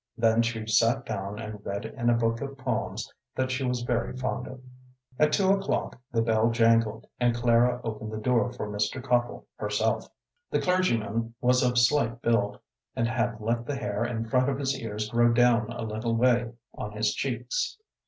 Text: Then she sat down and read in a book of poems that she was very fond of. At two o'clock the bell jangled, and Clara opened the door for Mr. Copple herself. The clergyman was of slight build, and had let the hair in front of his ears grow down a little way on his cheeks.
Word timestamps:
Then 0.17 0.41
she 0.41 0.65
sat 0.65 1.05
down 1.05 1.37
and 1.37 1.63
read 1.63 1.85
in 1.85 2.09
a 2.09 2.15
book 2.17 2.41
of 2.41 2.57
poems 2.57 3.07
that 3.35 3.51
she 3.51 3.63
was 3.63 3.83
very 3.83 4.17
fond 4.17 4.47
of. 4.47 4.59
At 5.19 5.31
two 5.31 5.51
o'clock 5.51 5.95
the 6.11 6.23
bell 6.23 6.49
jangled, 6.49 7.05
and 7.19 7.35
Clara 7.35 7.79
opened 7.83 8.11
the 8.11 8.17
door 8.17 8.51
for 8.51 8.67
Mr. 8.67 8.99
Copple 9.03 9.45
herself. 9.57 10.07
The 10.49 10.59
clergyman 10.59 11.35
was 11.39 11.61
of 11.61 11.77
slight 11.77 12.19
build, 12.23 12.59
and 12.95 13.07
had 13.07 13.39
let 13.39 13.67
the 13.67 13.75
hair 13.75 14.03
in 14.03 14.27
front 14.27 14.49
of 14.49 14.57
his 14.57 14.75
ears 14.81 15.07
grow 15.07 15.31
down 15.33 15.69
a 15.69 15.83
little 15.83 16.15
way 16.15 16.51
on 16.73 16.93
his 16.93 17.13
cheeks. 17.13 17.77